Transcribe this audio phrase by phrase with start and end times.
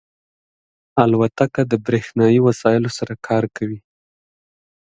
[1.03, 3.79] الوتکه د بریښنایی وسایلو سره کار کوي.